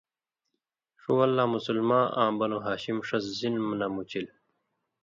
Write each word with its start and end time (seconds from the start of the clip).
ݜُو 0.99 1.11
وَل 1.17 1.31
لا 1.37 1.45
مُسلماں 1.55 2.05
آں 2.21 2.31
بنو 2.37 2.57
ہاشم 2.65 2.97
ݜس 3.07 3.25
ظِلم 3.39 3.67
نہ 3.79 3.87
مُچِل۔ 3.93 4.25